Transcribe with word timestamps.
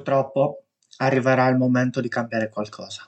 Purtroppo 0.00 0.64
arriverà 0.98 1.46
il 1.48 1.58
momento 1.58 2.00
di 2.00 2.08
cambiare 2.08 2.48
qualcosa. 2.48 3.06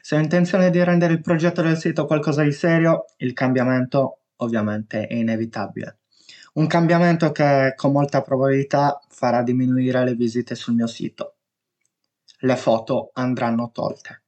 Se 0.00 0.14
ho 0.14 0.20
intenzione 0.20 0.70
di 0.70 0.82
rendere 0.84 1.14
il 1.14 1.20
progetto 1.20 1.60
del 1.60 1.76
sito 1.76 2.06
qualcosa 2.06 2.44
di 2.44 2.52
serio, 2.52 3.06
il 3.16 3.32
cambiamento 3.32 4.18
ovviamente 4.36 5.08
è 5.08 5.14
inevitabile. 5.14 5.98
Un 6.52 6.68
cambiamento 6.68 7.32
che 7.32 7.72
con 7.74 7.90
molta 7.90 8.22
probabilità 8.22 9.00
farà 9.08 9.42
diminuire 9.42 10.04
le 10.04 10.14
visite 10.14 10.54
sul 10.54 10.74
mio 10.74 10.86
sito. 10.86 11.34
Le 12.38 12.56
foto 12.56 13.10
andranno 13.14 13.72
tolte. 13.72 14.22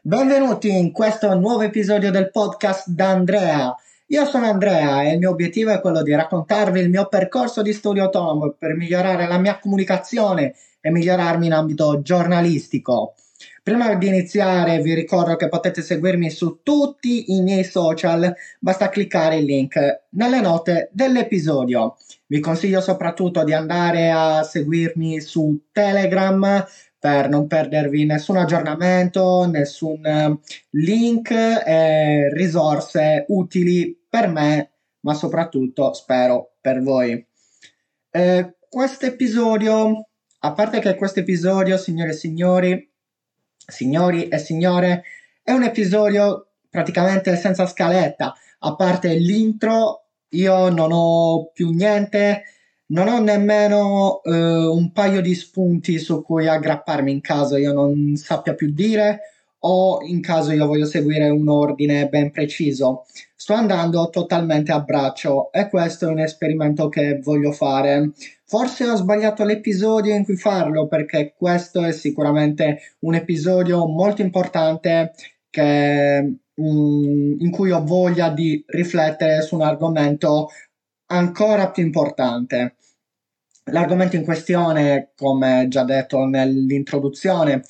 Benvenuti 0.00 0.74
in 0.74 0.92
questo 0.92 1.34
nuovo 1.34 1.60
episodio 1.60 2.10
del 2.10 2.30
podcast 2.30 2.88
da 2.88 3.10
Andrea. 3.10 3.74
Io 4.10 4.24
sono 4.24 4.46
Andrea 4.46 5.02
e 5.02 5.12
il 5.12 5.18
mio 5.18 5.28
obiettivo 5.28 5.70
è 5.70 5.82
quello 5.82 6.02
di 6.02 6.14
raccontarvi 6.14 6.80
il 6.80 6.88
mio 6.88 7.08
percorso 7.08 7.60
di 7.60 7.74
studio 7.74 8.04
autonomo 8.04 8.54
per 8.58 8.74
migliorare 8.74 9.26
la 9.26 9.36
mia 9.36 9.58
comunicazione 9.58 10.54
e 10.80 10.90
migliorarmi 10.90 11.44
in 11.44 11.52
ambito 11.52 12.00
giornalistico. 12.00 13.16
Prima 13.62 13.94
di 13.96 14.06
iniziare 14.06 14.80
vi 14.80 14.94
ricordo 14.94 15.36
che 15.36 15.50
potete 15.50 15.82
seguirmi 15.82 16.30
su 16.30 16.60
tutti 16.62 17.34
i 17.34 17.42
miei 17.42 17.64
social, 17.64 18.34
basta 18.58 18.88
cliccare 18.88 19.36
il 19.36 19.44
link 19.44 20.04
nelle 20.12 20.40
note 20.40 20.88
dell'episodio. 20.90 21.96
Vi 22.28 22.40
consiglio 22.40 22.80
soprattutto 22.80 23.44
di 23.44 23.52
andare 23.52 24.10
a 24.10 24.42
seguirmi 24.42 25.20
su 25.20 25.64
Telegram 25.70 26.66
per 26.98 27.28
non 27.28 27.46
perdervi 27.46 28.04
nessun 28.04 28.36
aggiornamento, 28.36 29.46
nessun 29.46 30.04
eh, 30.04 30.38
link 30.70 31.30
e 31.30 32.32
risorse 32.32 33.24
utili 33.28 33.96
per 34.08 34.28
me, 34.28 34.70
ma 35.00 35.14
soprattutto 35.14 35.92
spero 35.92 36.54
per 36.60 36.82
voi. 36.82 37.24
Eh, 38.10 38.54
questo 38.68 39.06
episodio, 39.06 40.08
a 40.40 40.52
parte 40.52 40.80
che 40.80 40.96
questo 40.96 41.20
episodio, 41.20 41.76
signore 41.76 42.10
e 42.10 42.14
signori, 42.14 42.90
signori 43.56 44.28
e 44.28 44.38
signore, 44.38 45.04
è 45.42 45.52
un 45.52 45.62
episodio 45.62 46.48
praticamente 46.68 47.36
senza 47.36 47.66
scaletta, 47.66 48.34
a 48.60 48.74
parte 48.74 49.14
l'intro, 49.14 50.06
io 50.30 50.68
non 50.68 50.90
ho 50.92 51.50
più 51.52 51.70
niente, 51.70 52.42
non 52.88 53.08
ho 53.08 53.20
nemmeno 53.20 54.22
eh, 54.22 54.32
un 54.32 54.92
paio 54.92 55.20
di 55.20 55.34
spunti 55.34 55.98
su 55.98 56.22
cui 56.22 56.48
aggrapparmi 56.48 57.10
in 57.10 57.20
caso 57.20 57.56
io 57.56 57.72
non 57.72 58.14
sappia 58.16 58.54
più 58.54 58.72
dire 58.72 59.20
o 59.60 60.00
in 60.02 60.20
caso 60.20 60.52
io 60.52 60.66
voglio 60.66 60.86
seguire 60.86 61.28
un 61.28 61.48
ordine 61.48 62.08
ben 62.08 62.30
preciso. 62.30 63.04
Sto 63.34 63.54
andando 63.54 64.08
totalmente 64.10 64.72
a 64.72 64.80
braccio 64.80 65.50
e 65.52 65.68
questo 65.68 66.06
è 66.06 66.10
un 66.10 66.20
esperimento 66.20 66.88
che 66.88 67.18
voglio 67.22 67.52
fare. 67.52 68.12
Forse 68.44 68.88
ho 68.88 68.96
sbagliato 68.96 69.44
l'episodio 69.44 70.14
in 70.14 70.24
cui 70.24 70.36
farlo 70.36 70.86
perché 70.86 71.34
questo 71.36 71.82
è 71.82 71.92
sicuramente 71.92 72.78
un 73.00 73.14
episodio 73.14 73.86
molto 73.86 74.22
importante 74.22 75.12
che, 75.50 76.22
mm, 76.60 77.40
in 77.40 77.50
cui 77.50 77.70
ho 77.70 77.84
voglia 77.84 78.30
di 78.30 78.62
riflettere 78.68 79.42
su 79.42 79.56
un 79.56 79.62
argomento 79.62 80.48
ancora 81.08 81.70
più 81.70 81.84
importante. 81.84 82.76
L'argomento 83.64 84.16
in 84.16 84.24
questione, 84.24 85.12
come 85.14 85.66
già 85.68 85.84
detto 85.84 86.24
nell'introduzione, 86.24 87.64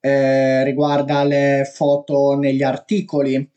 eh, 0.00 0.64
riguarda 0.64 1.24
le 1.24 1.70
foto 1.72 2.36
negli 2.36 2.62
articoli 2.62 3.48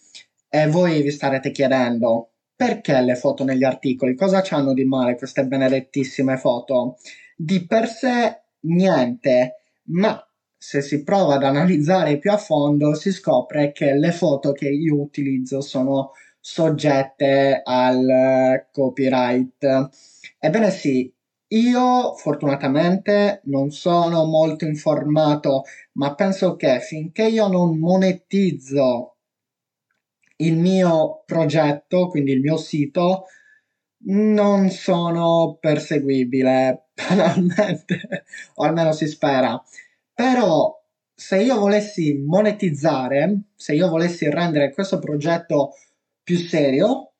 e 0.49 0.67
voi 0.67 1.01
vi 1.01 1.11
starete 1.11 1.51
chiedendo 1.51 2.31
perché 2.55 3.01
le 3.01 3.15
foto 3.15 3.43
negli 3.43 3.63
articoli? 3.63 4.15
Cosa 4.15 4.43
hanno 4.51 4.73
di 4.73 4.85
male 4.85 5.15
queste 5.15 5.45
benedettissime 5.45 6.37
foto? 6.37 6.97
Di 7.35 7.65
per 7.65 7.87
sé 7.87 8.43
niente, 8.61 9.55
ma 9.87 10.25
se 10.55 10.81
si 10.81 11.03
prova 11.03 11.35
ad 11.35 11.43
analizzare 11.43 12.19
più 12.19 12.31
a 12.31 12.37
fondo 12.37 12.93
si 12.93 13.11
scopre 13.11 13.73
che 13.73 13.93
le 13.93 14.11
foto 14.11 14.53
che 14.53 14.69
io 14.69 15.01
utilizzo 15.01 15.59
sono 15.59 16.11
soggette 16.45 17.61
al 17.63 18.67
copyright. 18.69 19.89
Ebbene 20.37 20.71
sì, 20.71 21.09
io 21.47 22.15
fortunatamente 22.15 23.39
non 23.45 23.71
sono 23.71 24.25
molto 24.25 24.65
informato, 24.65 25.63
ma 25.93 26.13
penso 26.15 26.57
che 26.57 26.81
finché 26.81 27.27
io 27.27 27.47
non 27.47 27.79
monetizzo 27.79 29.15
il 30.37 30.57
mio 30.57 31.23
progetto, 31.25 32.09
quindi 32.09 32.33
il 32.33 32.41
mio 32.41 32.57
sito, 32.57 33.27
non 34.05 34.69
sono 34.69 35.57
perseguibile 35.61 36.89
banalmente, 37.07 38.25
o 38.55 38.65
almeno 38.65 38.91
si 38.91 39.07
spera. 39.07 39.63
Però 40.13 40.77
se 41.15 41.41
io 41.41 41.57
volessi 41.57 42.17
monetizzare, 42.17 43.43
se 43.55 43.73
io 43.75 43.87
volessi 43.87 44.29
rendere 44.29 44.73
questo 44.73 44.99
progetto 44.99 45.75
più 46.23 46.37
serio, 46.37 47.13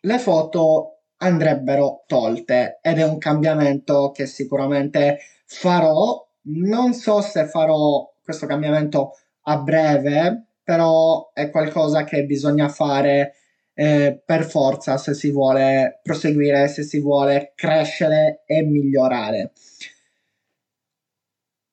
le 0.00 0.18
foto 0.18 1.02
andrebbero 1.18 2.04
tolte 2.06 2.78
ed 2.82 2.98
è 2.98 3.04
un 3.04 3.18
cambiamento 3.18 4.10
che 4.10 4.26
sicuramente 4.26 5.18
farò. 5.44 6.24
Non 6.48 6.94
so 6.94 7.20
se 7.20 7.46
farò 7.46 8.12
questo 8.22 8.46
cambiamento 8.46 9.12
a 9.42 9.58
breve, 9.58 10.46
però 10.62 11.30
è 11.32 11.50
qualcosa 11.50 12.04
che 12.04 12.24
bisogna 12.24 12.68
fare 12.68 13.34
eh, 13.74 14.22
per 14.24 14.44
forza 14.44 14.96
se 14.96 15.14
si 15.14 15.30
vuole 15.30 16.00
proseguire, 16.02 16.68
se 16.68 16.82
si 16.82 17.00
vuole 17.00 17.52
crescere 17.54 18.42
e 18.46 18.62
migliorare. 18.62 19.52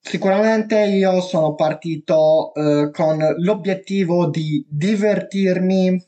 Sicuramente 0.06 0.80
io 0.84 1.22
sono 1.22 1.56
partito 1.56 2.54
eh, 2.54 2.92
con 2.92 3.18
l'obiettivo 3.38 4.30
di 4.30 4.66
divertirmi, 4.70 6.08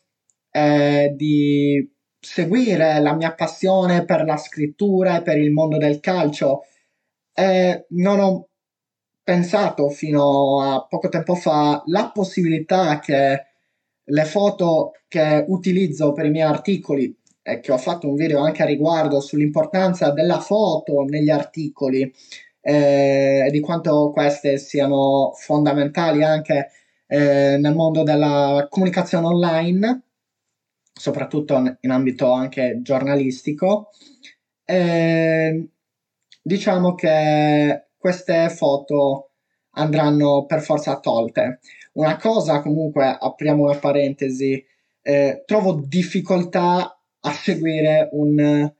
eh, 0.56 1.14
di 1.18 1.92
seguire 2.18 3.02
la 3.02 3.14
mia 3.14 3.34
passione 3.34 4.06
per 4.06 4.24
la 4.24 4.38
scrittura 4.38 5.18
e 5.18 5.22
per 5.22 5.38
il 5.38 5.52
mondo 5.52 5.78
del 5.78 6.00
calcio. 6.00 6.64
E 7.34 7.86
non 7.90 8.20
ho 8.20 8.48
pensato 9.22 9.90
fino 9.90 10.62
a 10.62 10.86
poco 10.88 11.10
tempo 11.10 11.36
fa 11.36 11.84
la 11.88 12.10
possibilità 12.14 13.00
che 13.00 13.46
le 14.02 14.26
foto 14.26 14.94
che 15.10 15.44
utilizzo 15.48 16.14
per 16.14 16.26
i 16.26 16.30
miei 16.30 16.48
articoli 16.48 17.14
e 17.42 17.60
che 17.60 17.72
ho 17.74 17.78
fatto 17.78 18.08
un 18.08 18.16
video 18.16 18.40
anche 18.40 18.64
a 18.64 18.66
riguardo 18.66 19.20
sull'importanza 19.20 20.12
della 20.12 20.40
foto 20.40 21.04
negli 21.04 21.30
articoli 21.30 22.02
eh, 22.62 23.46
e 23.48 23.52
di 23.52 23.60
quanto 23.60 24.12
queste 24.12 24.58
siano 24.58 25.34
fondamentali 25.36 26.24
anche 26.24 26.70
eh, 27.08 27.58
nel 27.60 27.76
mondo 27.76 28.04
della 28.04 28.68
comunicazione 28.70 29.26
online 29.28 30.05
soprattutto 30.98 31.78
in 31.82 31.90
ambito 31.92 32.32
anche 32.32 32.80
giornalistico. 32.82 33.90
E 34.64 35.70
diciamo 36.42 36.96
che 36.96 37.88
queste 37.98 38.50
foto 38.50 39.32
andranno 39.72 40.46
per 40.46 40.62
forza 40.62 41.00
tolte. 41.00 41.60
Una 41.94 42.18
cosa, 42.18 42.62
comunque, 42.62 43.18
apriamo 43.20 43.64
una 43.64 43.78
parentesi, 43.78 44.64
eh, 45.02 45.44
trovo 45.46 45.82
difficoltà 45.86 46.98
a 47.20 47.32
seguire 47.32 48.10
un, 48.12 48.72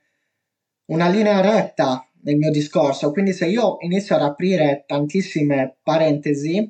una 0.86 1.08
linea 1.08 1.40
retta 1.40 2.08
nel 2.22 2.36
mio 2.36 2.50
discorso, 2.50 3.12
quindi 3.12 3.32
se 3.32 3.46
io 3.46 3.76
inizio 3.80 4.16
ad 4.16 4.22
aprire 4.22 4.84
tantissime 4.86 5.76
parentesi, 5.82 6.68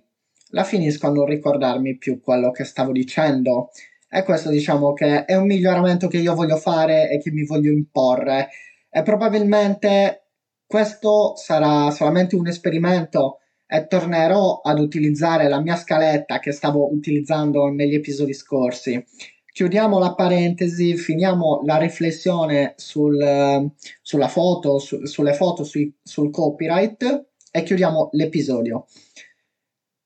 la 0.51 0.65
finisco 0.65 1.07
a 1.07 1.11
non 1.11 1.27
ricordarmi 1.27 1.97
più 1.97 2.21
quello 2.21 2.51
che 2.51 2.65
stavo 2.65 2.93
dicendo 2.93 3.71
e 4.09 4.23
questo 4.23 4.51
diciamo 4.51 4.93
che 4.93 5.25
è 5.25 5.35
un 5.35 5.47
miglioramento 5.47 6.09
che 6.09 6.19
io 6.19 6.35
voglio 6.35 6.57
fare 6.57 7.11
e 7.11 7.19
che 7.19 7.31
mi 7.31 7.45
voglio 7.45 7.71
imporre. 7.71 8.49
E 8.89 9.03
probabilmente 9.03 10.27
questo 10.67 11.35
sarà 11.37 11.91
solamente 11.91 12.37
un 12.37 12.47
esperimento 12.47 13.39
e 13.67 13.87
tornerò 13.87 14.61
ad 14.63 14.79
utilizzare 14.79 15.49
la 15.49 15.61
mia 15.61 15.77
scaletta 15.77 16.39
che 16.39 16.53
stavo 16.53 16.93
utilizzando 16.93 17.69
negli 17.69 17.95
episodi 17.95 18.33
scorsi. 18.33 19.05
Chiudiamo 19.53 19.99
la 19.99 20.15
parentesi, 20.15 20.97
finiamo 20.97 21.63
la 21.65 21.79
riflessione 21.79 22.75
sul, 22.77 23.71
sulla 24.03 24.29
foto, 24.29 24.79
su, 24.79 25.05
sulle 25.07 25.33
foto 25.33 25.65
sui, 25.65 25.93
sul 26.03 26.31
copyright 26.31 27.27
e 27.51 27.63
chiudiamo 27.63 28.11
l'episodio. 28.13 28.87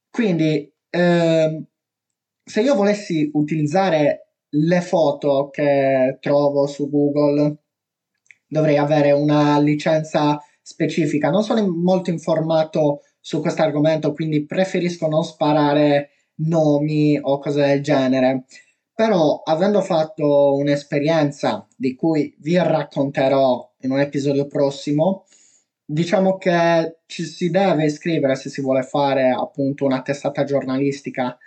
Quindi, 0.09 0.73
eh, 0.89 1.65
se 2.51 2.63
io 2.63 2.75
volessi 2.75 3.31
utilizzare 3.35 4.33
le 4.49 4.81
foto 4.81 5.51
che 5.51 6.19
trovo 6.21 6.67
su 6.67 6.91
Google, 6.91 7.59
dovrei 8.49 8.77
avere 8.77 9.13
una 9.13 9.61
licenza 9.61 10.43
specifica. 10.61 11.31
Non 11.31 11.45
sono 11.45 11.65
molto 11.71 12.11
informato 12.11 13.03
su 13.21 13.41
questo 13.41 13.63
argomento, 13.63 14.13
quindi 14.13 14.47
preferisco 14.47 15.07
non 15.07 15.23
sparare 15.23 16.11
nomi 16.41 17.17
o 17.23 17.39
cose 17.39 17.65
del 17.65 17.83
genere. 17.83 18.47
Però, 18.93 19.43
avendo 19.45 19.81
fatto 19.81 20.57
un'esperienza 20.57 21.69
di 21.77 21.95
cui 21.95 22.35
vi 22.41 22.57
racconterò 22.57 23.75
in 23.83 23.93
un 23.93 24.01
episodio 24.01 24.49
prossimo, 24.49 25.25
diciamo 25.85 26.37
che 26.37 26.99
ci 27.07 27.23
si 27.23 27.49
deve 27.49 27.85
iscrivere 27.85 28.35
se 28.35 28.49
si 28.49 28.61
vuole 28.61 28.83
fare 28.83 29.31
appunto 29.31 29.85
una 29.85 30.03
testata 30.03 30.43
giornalistica 30.43 31.39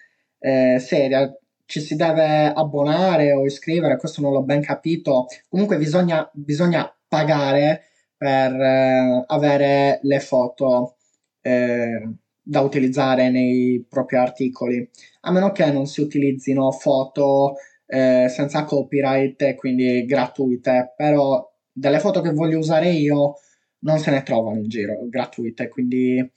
eh, 0.44 0.78
seria, 0.80 1.34
ci 1.66 1.80
si 1.80 1.96
deve 1.96 2.52
abbonare 2.54 3.32
o 3.32 3.46
iscrivere, 3.46 3.98
questo 3.98 4.20
non 4.20 4.34
l'ho 4.34 4.44
ben 4.44 4.62
capito. 4.62 5.28
Comunque 5.48 5.78
bisogna, 5.78 6.30
bisogna 6.34 6.94
pagare 7.08 7.84
per 8.18 8.54
eh, 8.54 9.24
avere 9.28 10.00
le 10.04 10.20
foto 10.20 10.98
eh, 11.42 12.10
da 12.42 12.60
utilizzare 12.60 13.30
nei 13.30 13.86
propri 13.88 14.18
articoli, 14.18 14.90
a 15.22 15.32
meno 15.32 15.54
che 15.54 15.72
non 15.72 15.86
si 15.86 16.02
utilizzino 16.02 16.72
foto 16.72 17.56
eh, 17.86 18.28
senza 18.28 18.66
copyright 18.66 19.56
quindi 19.56 20.06
gratuite, 20.06 20.94
però 20.98 21.50
delle 21.72 22.00
foto 22.00 22.20
che 22.20 22.32
voglio 22.32 22.58
usare 22.58 22.90
io 22.90 23.36
non 23.80 24.00
se 24.00 24.12
ne 24.12 24.24
trovano 24.24 24.58
in 24.58 24.68
giro 24.68 25.08
gratuite, 25.10 25.70
quindi 25.70 26.32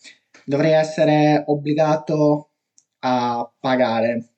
dovrei 0.45 0.73
essere 0.73 1.43
obbligato 1.47 2.46
a 3.07 3.53
pagare. 3.61 4.31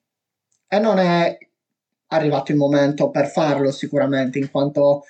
E 0.67 0.79
non 0.79 0.99
è 0.99 1.37
arrivato 2.07 2.51
il 2.51 2.57
momento 2.57 3.09
per 3.09 3.27
farlo 3.27 3.71
sicuramente, 3.71 4.37
in 4.37 4.51
quanto 4.51 5.03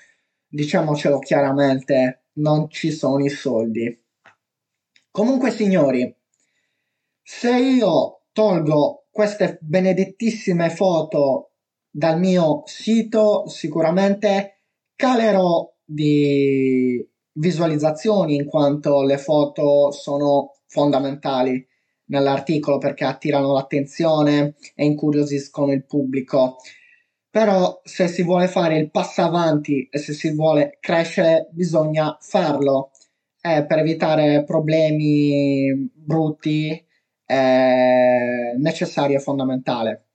diciamocelo 0.48 1.20
chiaramente, 1.20 2.24
non 2.34 2.70
ci 2.70 2.92
sono 2.92 3.24
i 3.26 3.30
soldi. 3.30 4.04
Comunque, 5.12 5.52
signori, 5.52 6.16
se 7.22 7.58
io 7.58 8.22
tolgo 8.32 9.08
queste 9.12 9.58
benedettissime 9.62 10.70
foto 10.70 11.52
dal 11.90 12.18
mio 12.18 12.64
sito, 12.66 13.48
sicuramente 13.50 14.62
calerò 14.96 15.70
di 15.84 17.06
visualizzazioni 17.34 18.36
in 18.36 18.46
quanto 18.46 19.04
le 19.04 19.18
foto 19.18 19.92
sono 19.92 20.54
fondamentali 20.68 21.66
nell'articolo 22.10 22.78
perché 22.78 23.06
attirano 23.06 23.54
l'attenzione 23.54 24.56
e 24.76 24.86
incuriosiscono 24.86 25.72
il 25.72 25.86
pubblico. 25.86 26.58
Però 27.30 27.82
se 27.84 28.08
si 28.08 28.24
vuole 28.24 28.48
fare 28.48 28.78
il 28.78 28.90
passo 28.90 29.22
avanti 29.22 29.88
e 29.92 29.98
se 30.00 30.14
si 30.14 30.34
vuole 30.34 30.78
crescere 30.80 31.48
bisogna 31.52 32.18
farlo 32.20 32.92
eh, 33.42 33.66
per 33.66 33.80
evitare 33.80 34.44
problemi 34.44 35.90
brutti 35.94 36.86
è 37.24 38.54
necessario 38.58 39.18
e 39.18 39.22
fondamentale. 39.22 40.06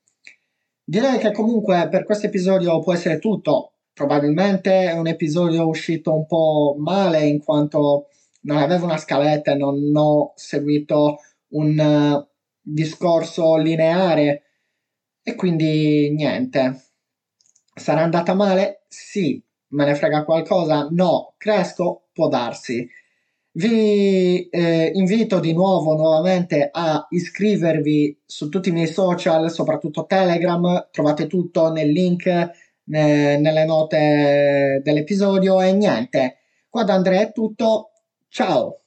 Direi 0.83 1.19
che 1.19 1.31
comunque 1.33 1.89
per 1.89 2.05
questo 2.05 2.27
episodio 2.27 2.81
può 2.81 2.93
essere 2.93 3.19
tutto. 3.19 3.75
Probabilmente 3.93 4.91
è 4.91 4.93
un 4.93 5.07
episodio 5.07 5.69
uscito 5.69 6.13
un 6.13 6.27
po' 6.27 6.75
male 6.77 7.25
in 7.25 7.43
quanto 7.43 8.09
non 8.43 8.59
avevo 8.59 8.85
una 8.85 8.97
scaletta 8.97 9.53
e 9.53 9.57
non 9.57 9.93
ho 9.95 10.33
seguito 10.35 11.19
un 11.55 11.79
uh, 11.79 12.27
discorso 12.61 13.57
lineare 13.57 14.43
e 15.23 15.35
quindi 15.35 16.11
niente. 16.15 16.85
Sarà 17.75 18.03
andata 18.03 18.35
male? 18.35 18.85
Sì. 18.89 19.43
Me 19.69 19.85
ne 19.85 19.95
frega 19.95 20.25
qualcosa? 20.25 20.89
No. 20.91 21.35
Cresco? 21.37 22.05
Può 22.13 22.29
darsi. 22.29 22.89
Vi 23.57 24.49
eh, 24.49 24.91
invito 24.95 25.39
di 25.39 25.53
nuovo 25.53 25.95
nuovamente 25.95 26.69
a 26.73 27.07
iscrivervi 27.09 28.23
su 28.27 28.49
tutti 28.49 28.71
i 28.71 28.73
miei 28.73 28.89
social, 28.89 29.49
soprattutto 29.51 30.07
Telegram, 30.07 30.89
trovate 30.91 31.29
tutto 31.29 31.71
nel 31.71 31.91
link 31.91 32.25
ne, 32.85 33.39
nelle 33.39 33.65
note 33.65 34.81
dell'episodio 34.83 35.61
e 35.61 35.73
niente. 35.73 36.39
Qua 36.69 36.83
da 36.83 36.95
Andrea 36.95 37.21
è 37.21 37.33
tutto, 37.33 37.91
ciao! 38.29 38.84